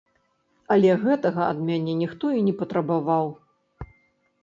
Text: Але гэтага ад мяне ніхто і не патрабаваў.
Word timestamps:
Але 0.75 0.95
гэтага 1.03 1.41
ад 1.51 1.61
мяне 1.69 1.93
ніхто 2.01 2.35
і 2.41 2.43
не 2.49 2.53
патрабаваў. 2.65 3.33